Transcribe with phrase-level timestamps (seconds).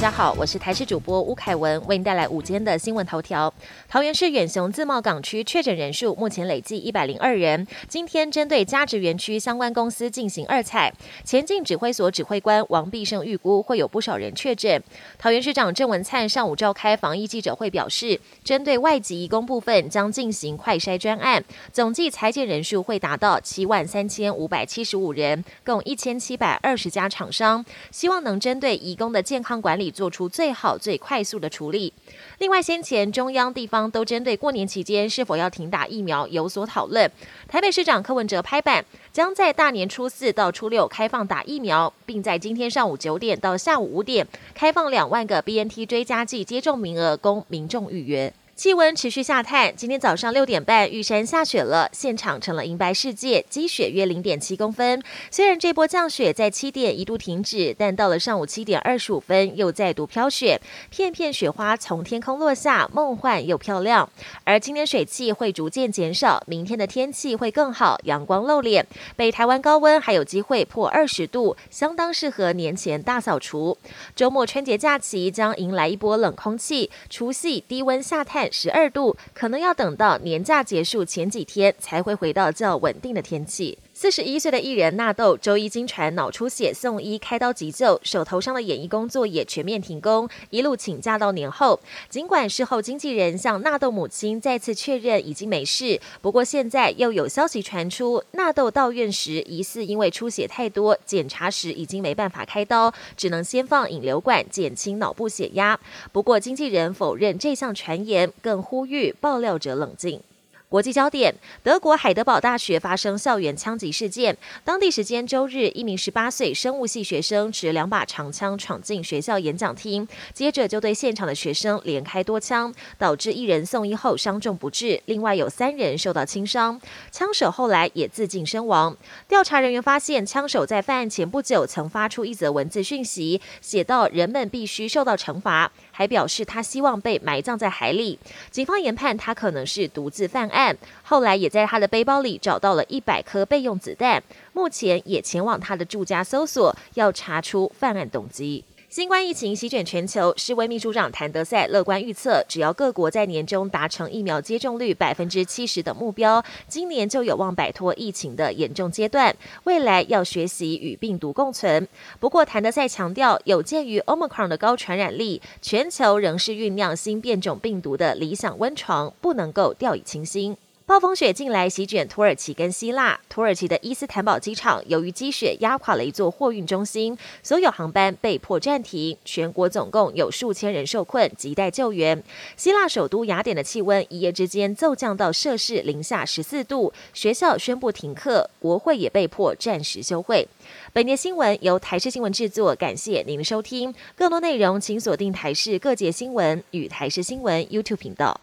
[0.00, 3.52] 家好，我是台视主播吴凯文，为您带来午间的新闻头条。
[3.88, 7.66] 桃园市远雄自贸港区确诊人数目前累计一百零二人。
[7.88, 10.92] 今天针对嘉职园区相关公司进行二采，
[11.24, 14.80] 前进指挥所指挥官王必胜预估会有不少人确诊。
[15.18, 21.42] 桃园市长郑文灿上午召开防疫记者会，表示针对外籍移工部分将进行快筛专案，
[21.72, 31.92] 总计裁减人数会达到七万三千五百七十五人，共一千七百二十家厂商，希望能针对移工的健康管理做出最好、最快速的处理。
[32.38, 37.10] 另外，先前中央、地方都针对过年期间是否要停打疫苗有所讨论。
[37.46, 48.32] 台北市长柯文哲拍板，将在大年初四到初六开放打疫苗，并在今天上午九点到下午五点开放两万个 BNT 追加剂接种名额，供民众预约。
[48.58, 55.00] 气温持续下探，今天早上六点半，玉山下雪了，现场成了银白世界，积雪约零点七公分。
[55.30, 64.10] 虽然这波降雪在七点一度停止，但到了上午七点二十五分又再度飘雪，片片雪花从天空落下，梦幻又漂亮。
[64.42, 68.84] 而今天水汽会逐渐减少，明天的天气会更好，阳光露脸，
[69.14, 73.78] 北台湾高温还有机会破二十度，相当适合年前大扫除。
[74.16, 78.47] 周末春节假期将迎来一波冷空气，除夕低温下探。
[78.52, 83.78] 十二度，可能要等到年假结束前几天才会回到较稳定的天气。
[84.00, 91.80] 四十一岁的艺人纳豆周一经传脑出血送医开刀急救，手头上的演艺工作也全面停工，一路请假到年后。
[92.08, 105.76] 尽管事后经纪人向纳豆母亲再次确认已经没事，不过现在又有消息传出，纳豆到院时疑似因为出血太多，检查时已经没办法开刀，只能先放引流管减轻脑部血压。
[106.12, 110.20] 不过经纪人否认这项传言，更呼吁爆料者冷静。
[110.68, 114.36] 国际焦点：德国海德堡大学发生校园枪击事件。
[114.64, 126.78] 当地时间周日，一名十八岁生物系学生持两把长枪闯进学校演讲厅，接着就对现场的学生连开多枪，导致一人送医后伤重不治，另外有三人受到轻伤。
[127.10, 128.94] 枪手后来也自尽身亡。
[129.26, 138.18] 调查人员发现，枪手在犯案前不久曾发出一则文字讯息，写到人们必须受到惩罚，还表示他希望被埋葬在海里。
[138.50, 140.57] 警方研判他可能是独自犯案。
[140.58, 144.20] 案后来也在他的背包里找到了一百颗备用子弹，
[144.52, 148.64] 目前也前往他的住家搜索，要查出犯案动机。
[148.90, 159.36] 新冠疫情席卷全球，世卫秘书长谭德赛乐观预测，只要各国在年中达成疫苗接种率百分之七十的目标，今年就有望摆脱疫情的严重阶段。
[159.64, 161.86] 未来要学习与病毒共存。
[162.18, 170.56] 不过，谭德赛强调，有鉴于 Omicron 的高传染力，全球仍是酝酿新变种病毒的理想温床，不能够掉以轻心。
[170.88, 182.24] 暴风雪近来席卷土耳其跟希腊，土耳其的伊斯坦堡机场由于积雪压垮了一座货运中心，所有航班被迫暂停，全国总共有数千人受困，亟待救援。
[182.56, 190.48] 希腊首都雅典的气温一夜之间骤降到摄氏零下十四度，学校宣布停课，国会也被迫暂时休会。
[190.94, 193.94] 本节新闻由台视新闻制作，感谢您的收听。
[194.16, 198.40] 更多内容请锁定台视各界新闻与台视新闻 YouTube 频道。